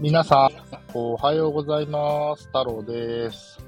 [0.00, 0.50] 皆さん、
[0.96, 2.46] おはようございます。
[2.46, 3.58] 太郎です。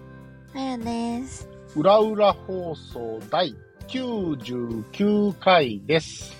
[0.54, 1.48] あやです。
[1.76, 3.54] うらうら放送第
[3.88, 6.35] 99回です。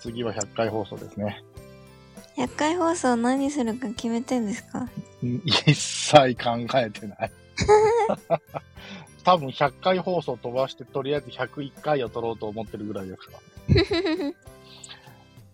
[0.00, 1.42] 次は100回放送ですね。
[2.36, 4.88] 100回放送何するか決めてんですか？
[5.44, 7.30] 一切考えてない。
[9.24, 13.38] 多分100回放送飛ばして、とりあえず101回を取ろうと思ってるぐらいですから。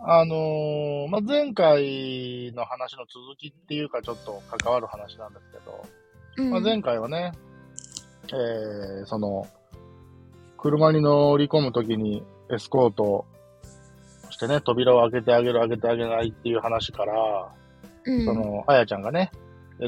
[0.07, 5.87] あのーまあ、前回の話の続きっていうか、ちょっと関わる話なんですけど、
[6.37, 6.51] うん。
[6.51, 7.33] まあ、前回はね、
[8.29, 9.47] えー、その、
[10.59, 12.23] 車に乗り込むときに
[12.53, 13.25] エスコート
[14.29, 17.53] してね、扉を開けてあげる、開けてあげないっていう話から、
[18.05, 18.25] うん。
[18.27, 19.31] その、あやちゃんがね、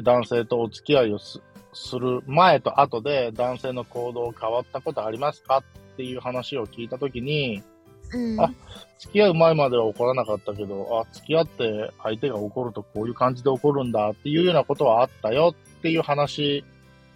[0.03, 1.43] 男性とお付き合いをす
[1.75, 7.63] する前と後で男性の行動変わったことありますかっていう話を聞いたときに、
[8.13, 8.51] うんあ
[8.99, 16.65] 付き合う前までは怒らなかったけど、あ、付き合って相手が怒るとこういう感じで怒るんだっていうようなことはあったよっていう話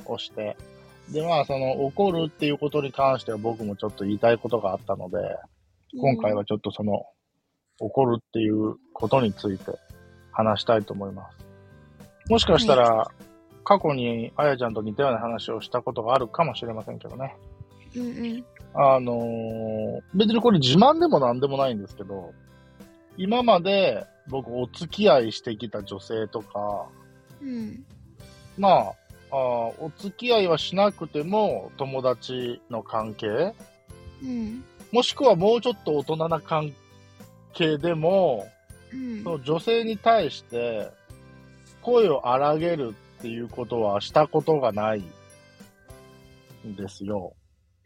[0.05, 0.57] をして、
[1.11, 5.17] で、まあ、その怒るっていうことに関しては僕もちょっと言いたいことがあったので、
[5.99, 7.05] 今回はちょっとその
[7.81, 9.73] 怒るっていうことについて
[10.33, 11.39] 話したいと思います。
[12.29, 13.11] もしかしたら、
[13.65, 17.37] 過去にあやちゃんと似たような話をしたことがあるかもしれませんけどね。
[17.97, 18.45] うんうん
[18.75, 22.33] あのー別にこれ自慢でもなんでもないんですけど、
[23.17, 26.87] 今まで僕お付き合いしてきた女性とか、
[27.41, 27.85] うん。
[28.59, 28.95] まあ、
[29.31, 33.55] あーお付き合いはしなくても友達の関係、
[34.23, 34.65] うん。
[34.93, 36.73] もしくはもうちょっと大人な関
[37.53, 38.49] 係でも、
[38.93, 39.23] うん。
[39.23, 40.91] その女性に対して
[41.83, 45.05] 声を荒げるっていうことはしたことがない
[46.67, 47.35] んですよ。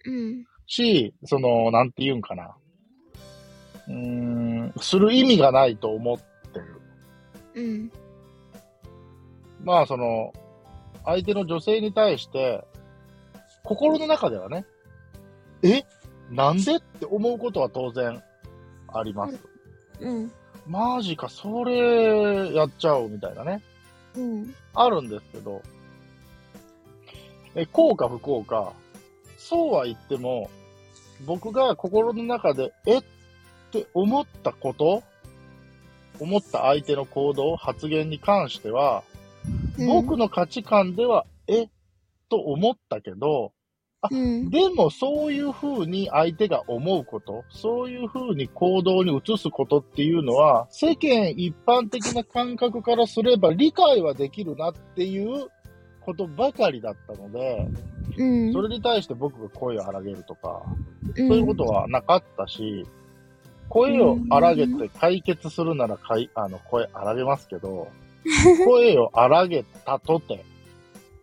[0.07, 2.57] うんし、その、なんて言うんかな。
[3.89, 6.81] うーん、する意味がないと思ってる。
[7.55, 7.93] うん
[9.63, 10.33] まあ、その、
[11.05, 12.65] 相手の女性に対して、
[13.63, 14.67] 心の中ではね、
[15.63, 15.85] え？
[16.31, 16.77] なんで？
[16.77, 18.23] って思うことは当然
[18.89, 19.39] あります。
[20.01, 20.33] うん
[20.67, 23.63] マジか、それやっちゃうみたいなね。
[24.17, 25.63] うんあるんですけど、
[27.55, 28.73] え、こうか不幸か、
[29.39, 30.51] そうは言っても、
[31.27, 33.03] 僕が心の中で、えっ
[33.71, 35.03] て思ったこと、
[36.21, 39.03] 思った相手の行動、発言に関しては、
[39.79, 41.69] 僕の価値観では、え
[42.29, 43.53] と思ったけど、
[44.11, 44.51] うん。
[44.51, 55.49] でもそういう風に相手が思うこと、そういう風に行動に移すことっていうのは、世間一般的な感覚からすれば理解はできるなっていう
[56.05, 57.69] ことばかりだったので、
[58.17, 58.53] うん。
[58.53, 60.63] それに対して僕が声を荒げるとか、
[61.17, 62.87] そうそういうことはなかったし、
[63.69, 67.89] 声を荒げて解決するならかいあの声荒げますけど、
[68.65, 70.45] 声を荒げたとて、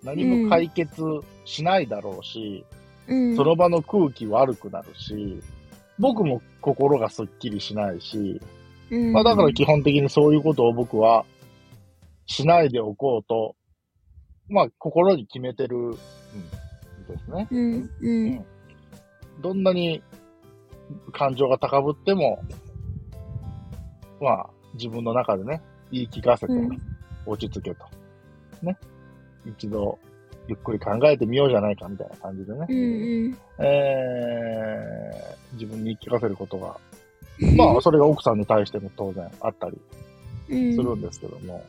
[0.03, 1.01] 何も解決
[1.45, 2.65] しないだろうし、
[3.07, 3.35] うん。
[3.35, 5.41] その場の空気悪くなるし、
[5.99, 8.41] 僕も心がすっきりしないし、
[8.89, 9.13] うん。
[9.13, 11.25] まあだから基本的にそういうことを僕は
[12.25, 13.55] しないでおこうと、
[14.51, 15.97] まあ心に決めてるんで
[17.25, 17.47] すね。
[17.49, 18.45] うんうん
[19.41, 20.03] どんなに
[21.13, 22.43] 感情が高ぶっても、
[24.21, 26.81] まあ自分の中でね、言い聞かせてうん
[27.25, 27.85] 落ち着けと。
[28.61, 28.77] ね。
[29.45, 29.97] 一度
[30.47, 32.65] ゆっくり考えてみようじゃないかみたいな感じでね。
[32.69, 36.77] うんえー、自分に言い聞かせることが、
[37.55, 39.79] まあ、それが奥さんに対しても当然あったり
[40.49, 41.63] うんするんですけども、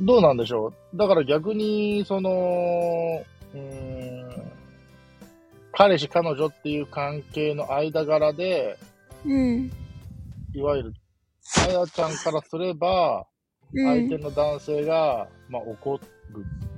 [0.00, 0.96] どうなんでしょう？
[0.96, 2.30] だから逆に、その、
[3.54, 4.52] うーん、
[5.72, 8.78] 彼氏彼女っていう関係の間柄で、
[9.24, 9.70] うん
[10.54, 10.94] いわゆる、
[11.68, 13.26] あやちゃんからすれば、
[13.72, 16.02] 相手の男性が、まあ、怒る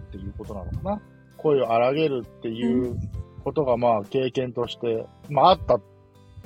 [0.08, 1.00] っていうことなのかな？
[1.38, 2.96] 声を荒げるっていう
[3.44, 5.80] ことが、まあ、経験として、まあ、あった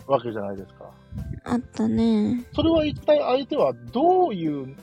[0.07, 0.91] わけじゃないですか。
[1.45, 4.77] あったねそれは一体相手はどういう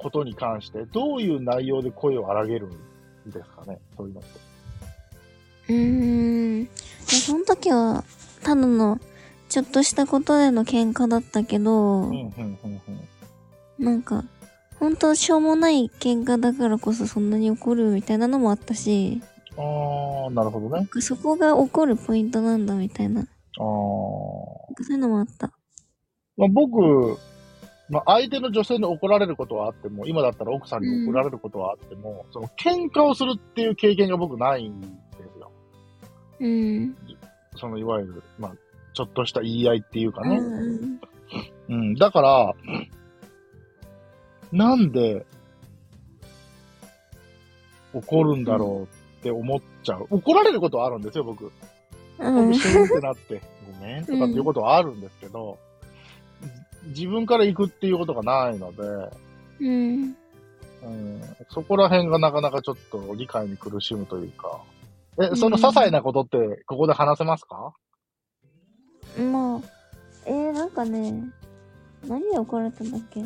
[0.00, 4.28] ことに関して、どういう内容で声を荒げるんですかね、そういうのって。
[5.68, 6.70] うーんで
[7.06, 8.04] その時は
[8.42, 8.98] ただの
[9.48, 12.58] ちょっとしたことでの喧嘩だったけど、うん、うん、うん、
[13.78, 13.84] うん。
[13.84, 14.24] なんか、
[14.78, 19.20] 本当しょうもない喧嘩だからこそそんなに怒るみたいなのもあったし、
[19.56, 20.72] あー、なるほどね。
[20.76, 23.16] なんかそこが怒るポイントなんだみたいな。
[23.16, 23.62] なんかあー。
[23.62, 25.52] そういうのもあった。
[26.36, 27.18] まあ、僕、
[27.90, 34.86] まあ、相手の女性に怒られることはあっても、今だったら奥さんに怒られることはあっても、その喧嘩をするっていう経験が僕ないんで
[35.32, 35.50] すよ。
[36.38, 36.96] うん。
[37.56, 38.52] そのいわゆる、まあ、
[38.94, 40.36] ちょっとした言い合いっていうかね。
[40.36, 41.00] うん
[41.68, 41.94] うん。
[41.94, 42.54] だから、
[44.52, 45.26] なんで
[47.92, 50.06] 怒るんだろうって思っちゃう。
[50.10, 51.52] 怒られることはあるんですよ、僕。
[52.18, 52.52] うん。
[52.52, 53.40] ってなって、
[53.78, 55.58] ごめんとかっていうことはあるんですけど、
[56.86, 58.82] 自分から行くっていうことがないので、
[59.60, 60.16] うん。
[60.82, 64.60] うん、そこら辺がなかなかちょっと理解に苦しむというか。
[65.20, 67.74] え、その些細なことってここで話せますか、
[69.18, 69.60] まあ、
[70.24, 71.24] えー、なんかね、
[72.06, 73.22] 何で怒られたんだっけ？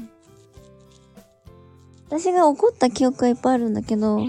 [2.09, 4.29] 私が怒った記憶はいっぱいあるんだけど、 はい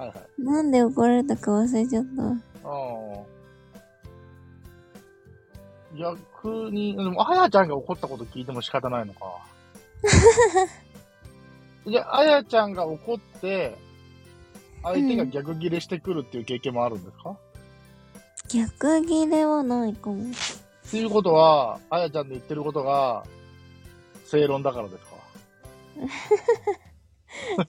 [0.00, 0.12] はい。
[0.42, 2.22] なんで怒られたか忘れちゃった。
[2.22, 2.42] うん。
[5.98, 9.20] 逆に、でも、あやちゃんが怒ったこと聞いても仕方ないのか。
[11.86, 13.76] じゃあ、あやちゃんが怒って、
[14.82, 17.36] 相手が逆ギレしてくるっていう経験もあるんですか、
[18.48, 20.22] 逆ギレはないかも。
[20.24, 23.24] っていうことは、あやちゃんの言ってることが、
[24.26, 25.12] 正論だからですか？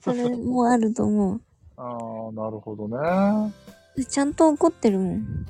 [0.02, 1.40] それもあると思
[1.76, 3.52] ああ、なるほどね。
[3.96, 4.04] う。
[4.04, 5.46] ちゃんと怒ってるもん。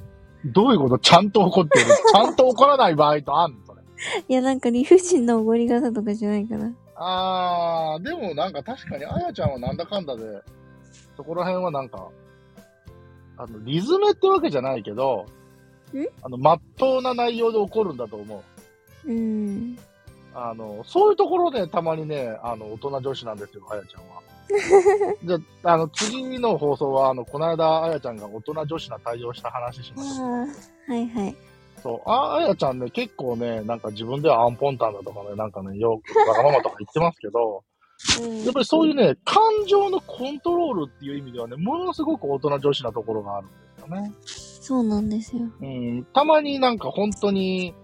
[0.46, 0.99] どういうこと？
[0.99, 1.87] ちゃんと怒ってる？
[2.12, 3.58] ちゃんと怒らない場合とあんの？
[3.67, 3.82] それ。
[4.29, 6.70] いや、なんか理不尽な怒り方とかじゃないから。
[6.96, 10.43] あー、でもなんか確かにあやちゃんはなんだかんだで、
[11.17, 12.08] そこら辺はなんか、
[13.37, 15.26] あの、リズムってわけじゃないけど、
[15.93, 16.05] ん？
[16.23, 18.43] あの、まっとうな内容で怒るんだと思
[19.06, 19.11] う。
[19.11, 19.79] うん。
[20.35, 24.20] あの、そういうところでたまにね、あの、大人女子なんですよ、あやちゃんは。
[25.25, 30.20] じゃあ、あの、次の放送は、あの、この間、あやちゃんが大人女子な対応した話しあます。
[30.20, 30.25] あ、
[30.93, 31.37] はいはい。
[31.82, 32.11] そう。
[32.11, 44.12] あ、あやちゃんね、結構ね、なんか自分ではアンポンタンだとかね、なんかね、よくわがままとか言ってますけど、うんやっぱりそういうね、感情のコントロールっていう意味ではね、ものすごく大人女子なところがあるんですよね。
[44.25, 45.43] そうなんですよ。
[45.61, 46.05] うん。
[46.12, 47.75] たまになんか本当に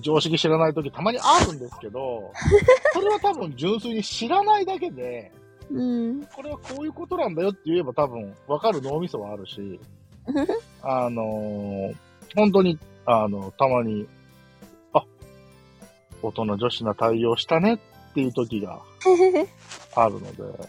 [0.00, 2.32] 常識知らない時たまにあるんですけど、
[2.92, 5.32] それは多分純粋に知らないだけで、
[5.70, 6.26] うん。
[6.34, 9.80] これはこういうことなんだよって言えば多分わかる脳みそはあるし、
[10.82, 11.94] あのー
[12.36, 14.06] 本当に、あの、たまに、
[14.92, 15.02] あ、
[16.22, 17.78] 大人女子な対応したねっ
[18.12, 18.80] ていう時が
[19.96, 20.68] あるので、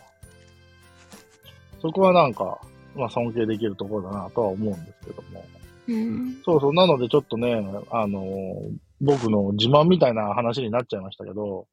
[1.81, 2.60] そこはなんか、
[2.95, 5.44] まあ尊敬できるところだなとは思うんですけども。
[5.88, 6.42] うん。
[6.45, 7.62] そうそう、なのでちょっとね、
[7.92, 11.68] あのー僕の自慢みたいな話になっちゃいましたけど、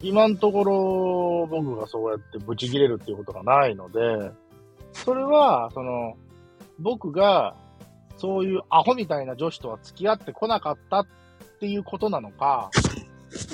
[0.00, 4.30] 今のところ僕がそうやってブチ切れるっていうことがないので、
[4.92, 6.16] それは、その、
[6.78, 7.56] 僕が
[8.16, 11.06] そういうアホみたいな女子とは付き合ってこなかったっ
[11.60, 12.70] ていうことなのか、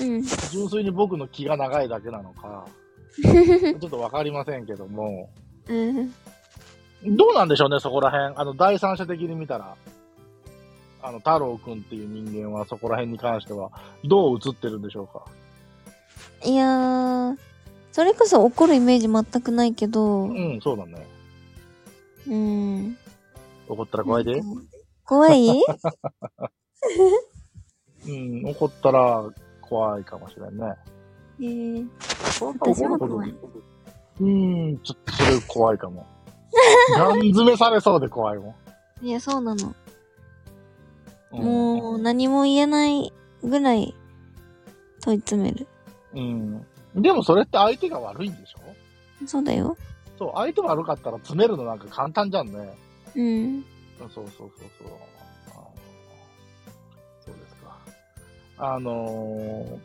[0.00, 0.22] うん。
[0.22, 2.66] 純粋に僕の気が長いだけなのか、
[3.22, 5.30] ちょっとわかりませんけども、
[5.68, 6.12] うん。
[7.16, 8.36] どうなんでしょうね、そこら辺。
[8.36, 9.76] あの、第三者的に見たら。
[11.04, 13.72] あの、太郎くんっていう人間はそこら辺に関しては、
[14.04, 15.24] どう映ってるんでしょうか？
[16.44, 17.38] いやー、
[17.92, 21.06] それこそ怒るイメージ全くないけど、うん、そうだね。
[22.26, 22.96] うん。
[23.68, 24.42] 怒ったら怖いで。
[25.04, 25.62] 怖い？
[28.08, 29.24] うん、怒ったら
[29.60, 30.74] 怖いかもしれんね。
[31.40, 31.88] えー、
[32.40, 33.30] 怒私も怖い。
[33.30, 36.06] うーん、ちょっとそれ怖いかも。
[36.96, 38.54] ガン詰めされそうで怖いも
[39.00, 39.06] ん。
[39.06, 39.74] いや、そうなの。
[41.32, 43.12] うん、もう何も言えない
[43.42, 43.94] ぐらい
[45.00, 45.66] 問い詰める。
[46.14, 46.66] うん。
[47.02, 49.26] でもそれって相手が悪いんでしょ？
[49.26, 49.76] そうだよ。
[50.18, 52.76] そう、相手悪かったら詰めるのなんか簡単じゃんね。
[53.14, 53.64] うん。
[53.98, 54.88] そうそうそうそう。
[57.24, 57.76] そうですか。
[58.58, 59.78] あのー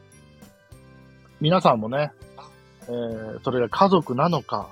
[1.39, 2.12] 皆さんもね、
[2.88, 4.69] えー、それが家族なのか、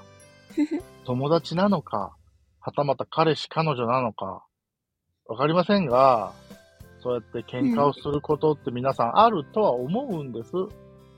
[1.06, 2.16] 友達なのか、
[2.60, 4.44] はたまた彼氏彼女なのか、
[5.28, 6.34] わかりませんが、
[7.04, 10.50] そうやって喧嘩をすることって皆さんあるとは思うんです。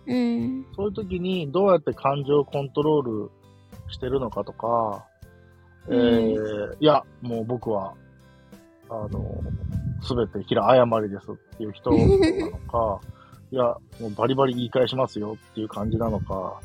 [0.07, 0.65] うん。
[0.75, 3.31] そういう時にどうやって感情をコントロール
[3.89, 5.05] してるのかとか、
[5.89, 7.93] えーいや、もう僕は、
[8.89, 9.43] あの、
[10.01, 12.07] すべて平誤りですっていう人 なの
[12.67, 13.01] か、
[13.51, 13.63] いや、
[13.99, 16.59] もうバリバリ言い返しますよっていう感じなのか、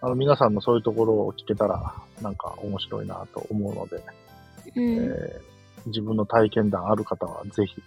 [0.00, 5.10] あの、皆さんのそういうところを聞けたら、なんか面白いなと思うので、うえん。
[5.10, 5.40] ー
[5.86, 7.82] 自分の体験談ある方はぜひ、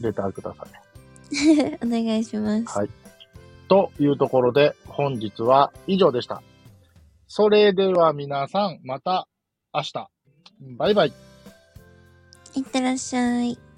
[0.00, 1.76] レターください。
[1.84, 2.78] お願いします。
[2.78, 2.88] はい
[3.70, 6.42] というところで、本日は以上でした。
[7.28, 9.28] それでは皆さん、また
[9.72, 10.10] 明日。
[10.76, 11.12] バイバイ。
[12.56, 13.69] いってらっしゃい。